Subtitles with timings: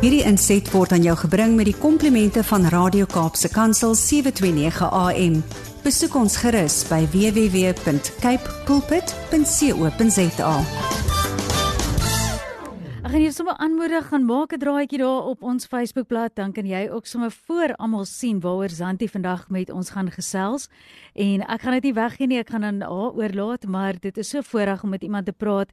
[0.00, 5.34] Hierdie inset word aan jou gebring met die komplimente van Radio Kaapse Kansel 729 AM.
[5.84, 10.54] Besoek ons gerus by www.cape pulpit.co.za.
[13.10, 16.64] Ek gaan jou sommer aanmoedig gaan maak 'n draaitjie daar op ons Facebookblad, dan kan
[16.64, 20.68] jy ook sommer voor almal sien waaroor Zanti vandag met ons gaan gesels.
[21.12, 24.28] En ek gaan dit nie weggee nie, ek gaan aan haar oorlaat, maar dit is
[24.28, 25.68] so voorreg om met iemand te praat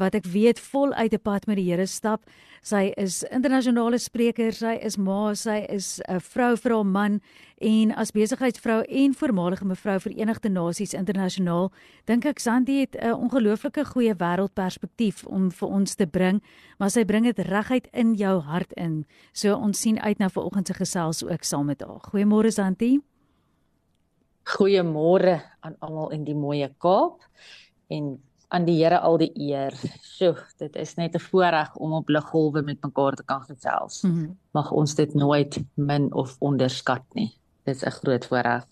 [0.00, 2.24] wat ek weet vol uit 'n pad met die Here stap.
[2.62, 7.20] Sy is internasionale spreker, sy is ma, sy is 'n vrou vir haar man
[7.60, 11.70] en as besigheidsvrou en voormalige mevrou Verenigde Nasies internasionaal,
[12.06, 16.42] dink ek Sandy het 'n ongelooflike goeie wêreldperspektief om vir ons te bring,
[16.78, 19.06] maar sy bring dit reguit in jou hart in.
[19.32, 22.00] So ons sien uit na vanoggend se gesels ook saam met haar.
[22.12, 23.00] Goeiemôre Sandy.
[24.44, 27.20] Goeiemôre aan almal in die mooi Kaap
[27.88, 28.18] en
[28.50, 29.74] aan die Here al die eer.
[30.02, 34.02] Sjoe, dit is net 'n voorreg om op liggolwe met mekaar te kan gesels.
[34.02, 34.38] Mm -hmm.
[34.52, 37.38] Mag ons dit nooit min of onderskat nie.
[37.64, 38.66] Dit is 'n groot voorreg.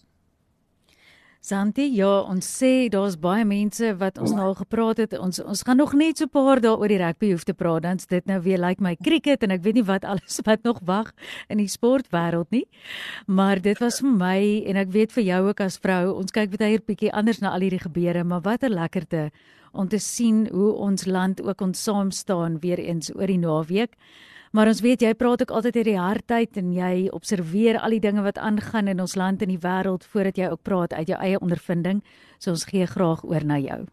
[1.40, 5.14] Santi, ja, ons sê daar's baie mense wat ons nou al gepraat het.
[5.18, 7.82] Ons ons gaan nog net so 'n paar dae oor die rugby hoef te praat.
[7.82, 10.62] Dan's dit nou weer lyk like my cricket en ek weet nie wat alles wat
[10.62, 11.12] nog wag
[11.48, 12.66] in die sportwêreld nie.
[13.26, 16.58] Maar dit was vir my en ek weet vir jou ook as vrou, ons kyk
[16.58, 19.30] baie 'n bietjie anders na al hierdie gebeure, maar wat 'n lekkerte
[19.72, 23.96] om te sien hoe ons land ook ons saam staan weer eens oor die naweek.
[24.52, 28.00] Maar ons weet jy praat ook altyd uit die hartheid en jy observeer al die
[28.00, 31.20] dinge wat aangaan in ons land en die wêreld voordat jy ook praat uit jou
[31.20, 32.00] eie ondervinding.
[32.38, 33.84] So ons gee graag oor na jou.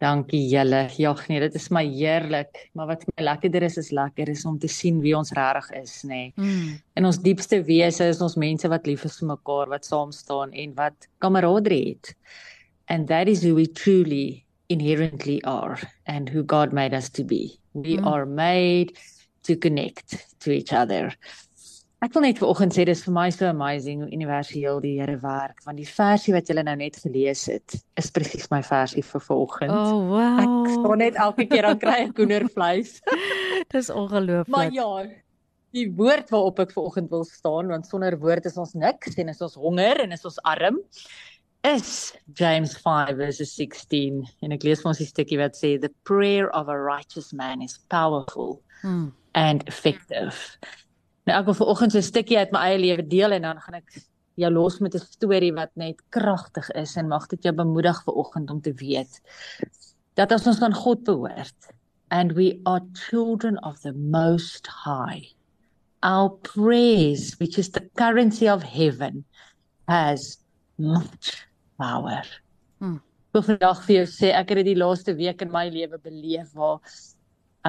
[0.00, 0.86] Dankie julle.
[0.96, 4.56] Ja, nee, dit is my heerlik, maar wat my lekkerder is is lekker is om
[4.58, 6.22] te sien wie ons regtig is, nê.
[6.32, 6.32] Nee.
[6.40, 6.78] Mm.
[6.96, 10.56] En ons diepste wese is ons mense wat lief is vir mekaar, wat saam staan
[10.56, 12.14] en wat kameraderie het.
[12.90, 17.60] And that is who we truly inherently are and who God made us to be.
[17.72, 18.06] We mm.
[18.06, 18.98] are made
[19.44, 21.14] to connect to each other.
[22.00, 25.58] Ek wil net vanoggend sê dis vir my so amazing hoe universeel die Here werk
[25.66, 29.74] want die versie wat julle nou net gelees het is presies my versie vir vanoggend.
[29.74, 30.38] Oh wow.
[30.40, 32.94] Ek staan net elke keer dan kry ek koendervleis.
[33.76, 34.54] dis ongelooflik.
[34.54, 34.88] Maar ja,
[35.76, 39.44] die woord waarop ek vanoggend wil staan want sonder woord is ons niks en is
[39.44, 40.80] ons honger en is ons arm
[41.62, 45.92] is James 5 verses 16 en ek lees vir ons 'n stukkie wat sê the
[46.04, 49.12] prayer of a righteous man is powerful hmm.
[49.34, 50.56] and effective.
[51.26, 54.00] Nou ek wil vanoggend 'n stukkie uit my eie lewe deel en dan gaan ek
[54.40, 58.50] jou los met 'n storie wat net kragtig is en mag dit jou bemoedig vanoggend
[58.50, 59.20] om te weet
[60.14, 61.72] dat as ons aan God behoort
[62.10, 65.28] and we are children of the most high
[66.02, 69.24] our praise which is the currency of heaven
[69.86, 70.38] has
[70.78, 71.49] much
[71.80, 72.28] power.
[72.80, 73.00] Hmm.
[73.30, 76.54] Ek vandag vir jou sê ek het dit die laaste week in my lewe beleef
[76.58, 76.80] waar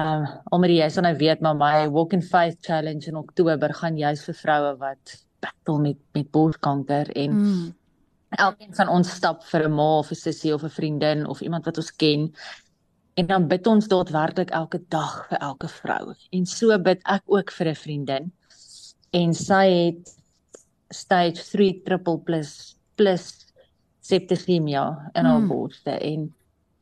[0.00, 3.74] ehm um, omdat jy sou nou weet maar my walk in faith challenge in Oktober
[3.76, 7.66] gaan juis vir vroue wat battle met met borskanker en hmm.
[8.40, 11.68] elkeen van ons stap vir 'n ma of 'n sussie of 'n vriendin of iemand
[11.68, 12.32] wat ons ken
[13.14, 17.52] en dan bid ons daadwerklik elke dag vir elke vrou en so bid ek ook
[17.52, 18.32] vir 'n vriendin
[19.12, 20.16] en sy het
[20.88, 23.51] stage 3 triple plus plus
[24.02, 25.48] septigemia in haar mm.
[25.48, 26.30] borste en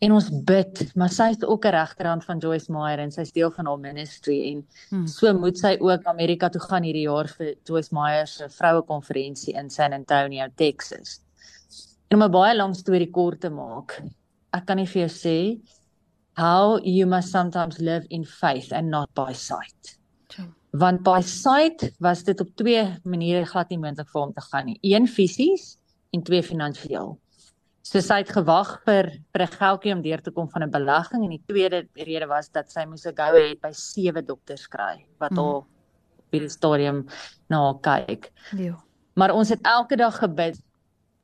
[0.00, 3.50] en ons bid maar sy is ook 'n regterhand van Joyce Meyer en sy's deel
[3.50, 5.06] van haar ministry en mm.
[5.06, 9.54] so moet sy ook Amerika toe gaan hierdie jaar vir Joyce Meyer se vroue konferensie
[9.54, 11.20] in San Antonio, Texas.
[12.08, 14.02] En om 'n baie lang storie kort te maak,
[14.52, 15.60] ek kan nie vir jou sê
[16.36, 19.98] how you must sometimes live in faith and not by sight.
[20.72, 24.66] Want by sight was dit op twee maniere glad nie moontlik vir hom te gaan
[24.66, 24.78] nie.
[24.82, 25.79] Een fisies
[26.10, 27.18] en twee finansiëel.
[27.90, 31.24] So sy het gewag vir vir 'n geldjie om deur te kom van 'n belegging
[31.24, 35.06] en die tweede rede was dat sy moes 'n goue het by sewe dokters kry
[35.18, 35.66] wat al mm.
[36.30, 37.06] by die stadium
[37.48, 38.30] na kyk.
[38.52, 38.76] Ja.
[39.16, 40.60] Maar ons het elke dag gebid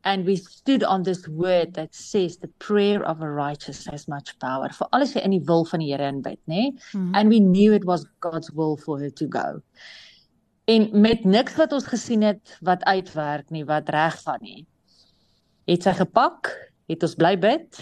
[0.03, 4.39] and we stood on this word that says the prayer of a righteous has much
[4.39, 4.73] power.
[4.73, 6.73] For alles jy in die wil van die Here inbid, nê?
[6.73, 6.75] Nee?
[6.95, 7.15] Mm.
[7.15, 9.63] And we knew it was God's will for her to go.
[10.65, 14.67] En met niks wat ons gesien het wat uitwerk nie, wat reg gaan nie
[15.67, 16.53] het sy gepak,
[16.91, 17.81] het ons bly bid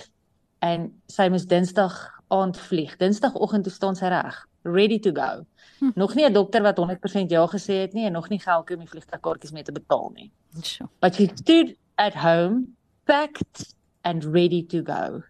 [0.65, 1.97] en sy moes Dinsdag
[2.33, 2.97] aand vlieg.
[3.01, 5.45] Dinsdagoggend toe staan sy reg, ready to go.
[5.79, 5.93] Hm.
[5.95, 8.79] Nog nie 'n dokter wat 100% ja gesê het nie en nog nie geld om
[8.79, 10.31] die vliegtuigkaartjies mee te betaal nie.
[10.63, 10.91] Sure.
[11.01, 15.23] But she stood at home, packed and ready to go.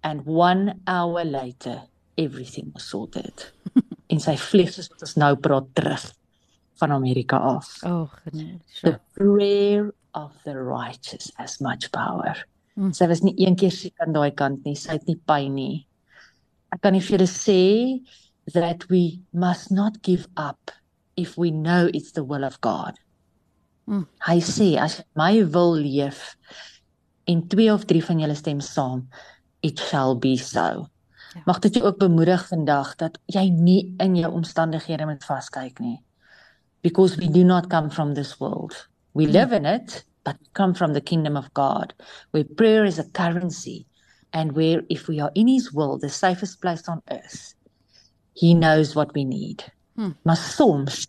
[0.00, 1.82] And 1 hour later,
[2.14, 3.52] everything was sorted.
[4.12, 6.12] en sy vlieg soos wat ons nou praat terug
[6.82, 7.78] van Amerika af.
[7.86, 8.58] O, oh, genade.
[8.66, 8.92] Sure.
[8.92, 12.36] The prayer of the righteous as much power.
[12.78, 12.92] Mm.
[12.96, 15.86] Sy was nie een keer siek aan daai kant nie, sy het nie pyn nie.
[16.72, 17.62] Ek kan nie vir julle sê
[18.52, 20.72] that we must not give up
[21.16, 22.96] if we know it's the will of God.
[23.88, 24.06] Mm.
[24.26, 26.32] Hy sê as my wil leef
[27.28, 29.06] en twee of drie van julle stem saam,
[29.62, 30.88] it shall be so.
[31.32, 31.42] Ja.
[31.46, 36.00] Mag dit jou ook bemoedig vandag dat jy nie in jou omstandighede moet vaskyk nie.
[36.82, 38.88] Because we do not come from this world.
[39.14, 39.32] We mm.
[39.32, 41.94] live in it, but come from the kingdom of God,
[42.30, 43.86] where prayer is a currency
[44.32, 47.54] and where if we are in his will, the safest place on earth,
[48.34, 49.64] he knows what we need.
[49.96, 50.16] Hmm.
[50.24, 51.06] Maar soms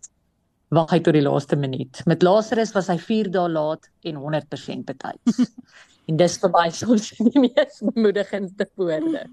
[0.74, 2.02] wag hy tot die laaste minuut.
[2.10, 5.40] Met Lazarus was hy 4 dae laat en 100% betyds.
[6.08, 9.24] en dis vir my soms die mees bemoedigende woorde.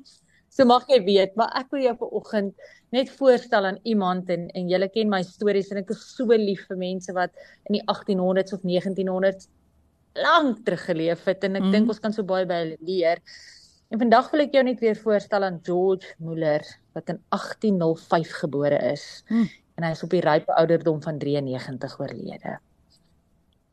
[0.52, 4.70] So mag jy weet, maar ek wil jou vanoggend net voorstel aan iemand en en
[4.70, 7.32] julle ken my stories en ek is so lief vir mense wat
[7.70, 9.48] in die 1800s of 1900s
[10.20, 11.74] lank terug geleef het en ek mm.
[11.76, 13.22] dink ons kan so baie by hulle leer.
[13.92, 16.64] En vandag wil ek jou net weer voorstel aan George Muller
[16.96, 19.06] wat in 1805 gebore is.
[19.30, 19.48] Mm.
[19.80, 22.58] En hy is op die rype ouderdom van 93 oorlede.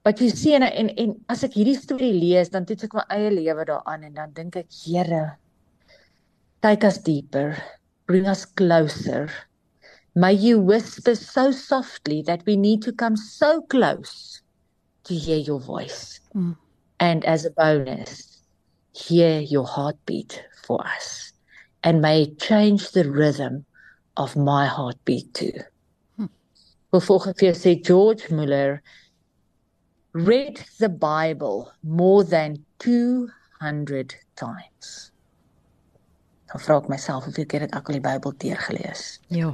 [0.06, 3.32] Wat jy sien en en as ek hierdie storie lees, dan toets ek my eie
[3.34, 5.36] lewe daaraan en dan dink ek, Here,
[6.64, 7.58] take us deeper,
[8.08, 9.30] bring us closer.
[10.16, 14.42] May you whisper so softly that we need to come so close
[15.04, 16.18] to hear your voice.
[16.34, 16.56] Mm.
[16.98, 18.42] And as a bonus,
[18.92, 21.32] hear your heartbeat for us.
[21.84, 23.66] And may it change the rhythm
[24.16, 25.52] of my heartbeat too.
[26.16, 26.26] Hmm.
[26.90, 28.82] Vervolgens sê George Muller
[30.12, 35.12] read the Bible more than 200 times.
[36.48, 39.04] Dan vra ek myself hoeveel keer het ek al die Bybel deurgelees?
[39.34, 39.52] Ja.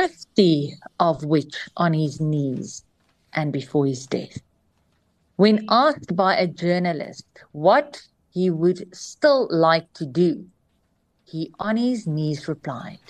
[0.00, 0.72] 50
[1.04, 2.82] of which on his knees
[3.32, 4.40] and before his death.
[5.36, 8.00] When asked by a journalist what
[8.32, 10.46] he would still like to do,
[11.24, 13.00] he on his knees replied,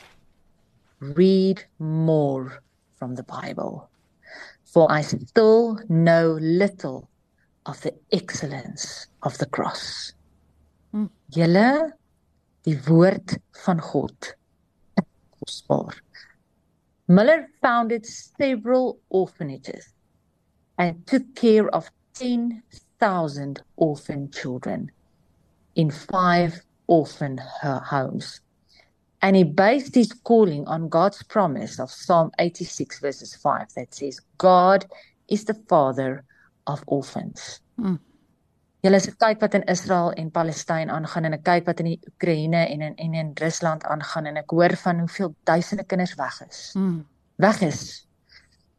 [0.98, 2.62] Read more
[2.96, 3.88] from the Bible,
[4.64, 7.08] for I still know little
[7.66, 10.12] of the excellence of the cross.
[10.94, 11.10] Mm.
[11.30, 11.92] Julle
[12.66, 14.34] die woord van God
[15.38, 16.00] kosbaar.
[17.06, 19.92] Miller founded several orphanages
[20.78, 24.90] and took care of 10,000 orphan children
[25.76, 28.40] in five orphan homes.
[29.22, 34.20] And he based his calling on God's promise of Psalm 86, verses 5, that says,
[34.38, 34.86] God
[35.28, 36.24] is the father
[36.66, 37.60] of orphans.
[37.78, 38.00] Mm.
[38.86, 41.88] Julle as ek kyk wat in Israel en Palestynë aangaan en ek kyk wat in
[41.90, 46.12] die Oekraïne en in en in Rusland aangaan en ek hoor van hoeveel duisende kinders
[46.20, 46.60] weg is.
[46.78, 47.00] Mm.
[47.42, 47.80] Weg is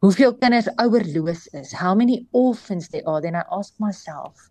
[0.00, 1.74] hoeveel kinders ouerloos is.
[1.76, 3.20] How many orphans there are?
[3.20, 4.48] Then I ask myself,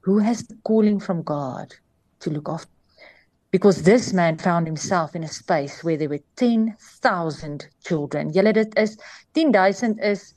[0.00, 1.74] who has the calling from God
[2.20, 2.72] to look after?
[3.50, 8.32] Because this man found himself in a space where there were 10,000 children.
[8.32, 8.96] Julle dit is
[9.34, 10.32] 10,000 is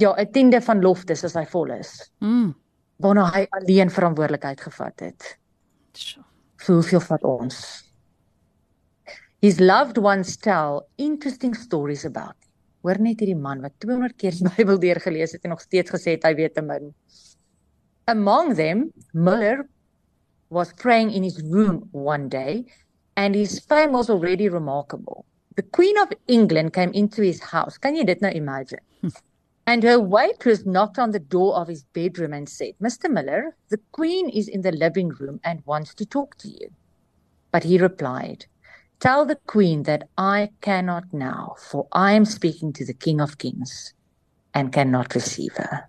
[0.00, 2.10] ja, 'n tiende van loftes as hy vol is.
[2.24, 2.54] Mm.
[3.00, 5.30] Waarna hy alleen verantwoordelikheid gevat het.
[5.96, 6.20] So.
[6.66, 7.56] Hoeveel vat ons?
[9.40, 12.36] His loved ones tell interesting stories about
[12.80, 16.16] Hoor net hierdie man wat 200 keer die Bybel deurgelees het en nog steeds gesê
[16.16, 16.92] het hy weet te min.
[18.08, 19.66] Among them, Muller
[20.48, 22.64] was praying in his room one day
[23.16, 25.26] and his fame was already remarkable.
[25.56, 27.76] The Queen of England came into his house.
[27.76, 28.80] Can you dit nou imagine?
[29.70, 33.08] And her waitress knocked on the door of his bedroom and said, "Mr.
[33.08, 36.70] Miller, the Queen is in the living room and wants to talk to you."
[37.52, 38.46] But he replied,
[38.98, 43.38] Tell the queen that I cannot now, for I am speaking to the King of
[43.38, 43.94] Kings
[44.52, 45.86] and cannot receive her.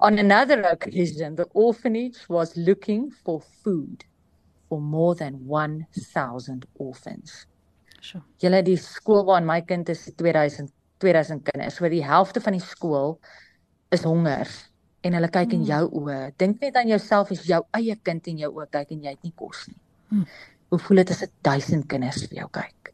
[0.00, 4.04] On another occasion, the orphanage was looking for food
[4.68, 7.46] for more than 1,000 orphans.
[8.00, 8.24] Sure.
[8.42, 11.78] Julle die skool waar my kind is 2000 2000 kinders.
[11.78, 13.18] So die helfte van die skool
[13.94, 14.48] is honger
[15.06, 15.70] en hulle kyk in hmm.
[15.70, 16.20] jou oë.
[16.40, 19.26] Dink net aan jouself as jou eie kind in jou oë kyk en jy het
[19.26, 19.80] nie kos nie.
[20.10, 20.26] Hmm.
[20.70, 22.92] Hoe voel dit as 'n duisend kinders vir jou kyk?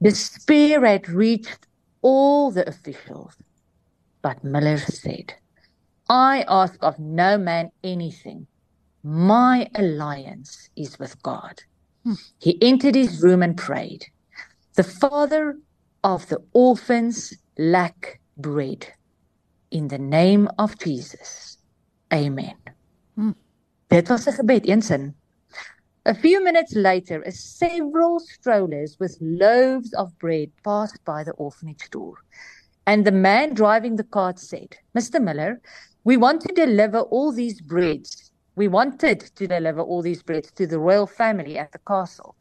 [0.00, 1.66] The spirit reached
[2.02, 3.36] all the officials.
[4.22, 5.34] But Miller said,
[6.08, 8.46] I ask of no man anything.
[9.02, 11.62] My alliance is with God.
[12.04, 12.14] Hmm.
[12.38, 14.06] He entered his room and prayed.
[14.74, 15.56] The father
[16.06, 18.86] of the orphans lack bread.
[19.72, 21.58] In the name of Jesus.
[22.14, 22.54] Amen.
[23.16, 23.32] Hmm.
[23.88, 25.14] Dit was 'n gebed, een sin.
[26.04, 31.90] A few minutes later, a several strollers with loaves of bread passed by the orphanage
[31.90, 32.14] door.
[32.86, 35.20] And the man driving the cart said, Mr.
[35.20, 35.60] Miller,
[36.04, 38.30] we want to deliver all these breads.
[38.54, 42.36] We wanted to deliver all these breads to the royal family at the castle.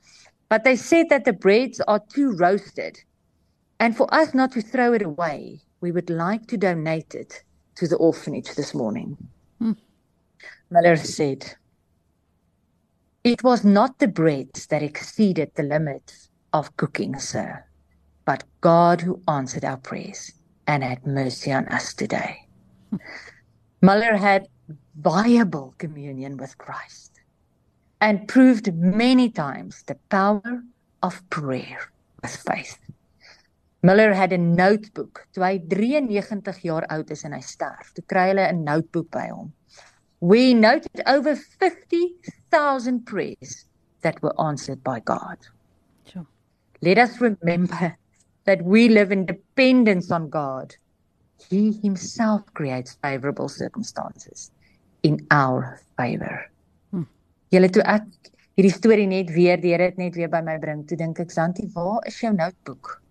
[0.49, 3.03] But they said that the breads are too roasted.
[3.79, 7.43] And for us not to throw it away, we would like to donate it
[7.75, 9.17] to the orphanage this morning.
[9.59, 9.73] Hmm.
[10.69, 11.55] Miller said,
[13.23, 17.65] It was not the breads that exceeded the limits of cooking, sir,
[18.25, 20.31] but God who answered our prayers
[20.67, 22.47] and had mercy on us today.
[23.81, 24.47] Muller had
[24.97, 27.19] viable communion with Christ
[28.01, 30.63] and proved many times the power
[31.03, 31.91] of prayer
[32.21, 32.77] with faith.
[33.85, 37.91] Miller had 'n notebook toe hy 93 jaar oud is en hy sterf.
[37.93, 39.51] Toe kry hulle 'n notebook by hom.
[40.21, 43.67] We noted over 50,000 prayers
[44.01, 45.37] that were answered by God.
[46.09, 46.25] Sure.
[46.81, 47.93] Let us remember
[48.45, 50.75] that we live in dependence on God.
[51.49, 54.49] He himself creates favorable circumstances
[55.03, 56.49] in our favor.
[56.89, 57.05] Hmm.
[57.53, 58.09] Julle toe ek
[58.57, 60.87] hierdie storie net weer, die Here het net weer by my bring.
[60.87, 63.04] Toe dink ek, Santi, waar is jou notebook?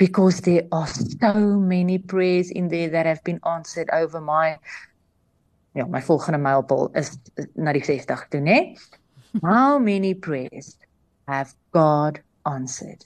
[0.00, 4.56] Because there are so many prayers in there that have been answered over my
[5.76, 7.18] ja, my volgende mylpaal is
[7.54, 8.74] na die 60 toe, né?
[9.44, 10.78] How many prayers
[11.28, 13.04] have God answered?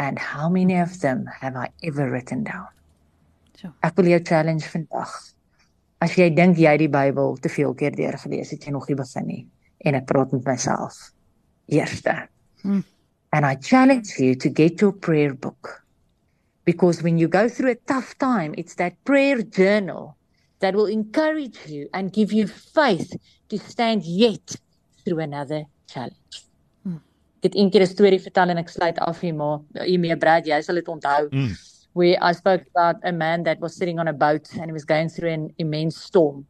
[0.00, 2.68] and how many of them have I ever written down?
[3.60, 3.68] So.
[3.84, 5.12] Ek wil jou challenge vandag.
[6.00, 9.28] As jy dink jy die Bybel te veel keer deurgelees het, jy nog nie begin
[9.28, 9.42] nie
[9.84, 10.96] en ek praat met myself.
[11.68, 12.16] Eerste.
[12.64, 12.80] Hmm.
[13.32, 15.79] And I challenge you to get your prayer book.
[16.64, 20.16] Because when you go through a tough time, it's that prayer journal
[20.60, 23.12] that will encourage you and give you faith
[23.48, 24.56] to stand yet
[25.04, 26.50] through another challenge.
[27.40, 30.60] Ek het eendag 'n storie vertel en ek sluit af hier maar hiermee Brad jy
[30.60, 31.28] sal dit onthou.
[31.30, 31.56] Mm.
[31.92, 34.84] Where I spoke about a man that was sitting on a boat and he was
[34.84, 36.46] going through an immense storm.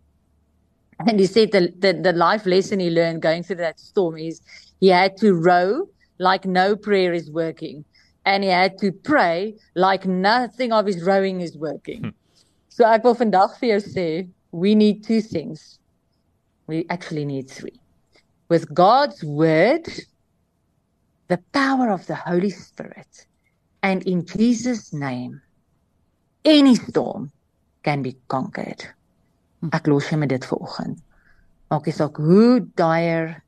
[0.99, 4.41] And he said the, the the life lesson he learned going through that storm is
[4.81, 5.89] he had to row
[6.19, 7.85] like no prayer is working
[8.25, 12.03] and he had to pray like nothing of his rowing is working.
[12.03, 12.17] Hmm.
[12.69, 14.09] So ek wil vandag vir jou sê
[14.53, 15.79] we need two things.
[16.67, 17.81] We actually need three.
[18.49, 19.87] With God's word
[21.31, 23.27] the power of the Holy Spirit.
[23.83, 25.41] And in Jesus' name,
[26.45, 27.31] any storm
[27.85, 28.83] can be conquered.
[29.73, 30.99] Ek los jy met dit vanoggend.
[31.71, 33.39] Maak nie saak hoe dire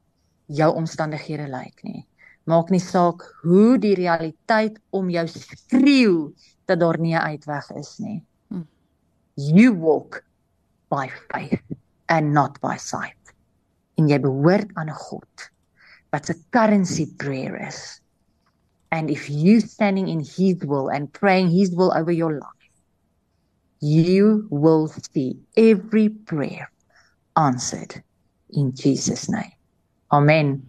[0.47, 2.05] jou omstandighede lyk nie.
[2.45, 6.33] Maak nie saak hoe die realiteit om jou skreeu
[6.67, 8.25] dat daar nie 'n uitweg is nie.
[8.49, 8.67] Hm.
[9.35, 10.25] You walk
[10.91, 11.63] by faith
[12.07, 13.35] and not by sight.
[13.97, 15.53] En jy behoort aan 'n God
[16.13, 18.01] but a currency prayer is.
[18.93, 22.71] And if you standing in his will and praying his will over your life,
[23.81, 26.71] you will see every prayer
[27.35, 28.05] answered
[28.51, 29.53] in Jesus name.
[30.13, 30.69] Amen.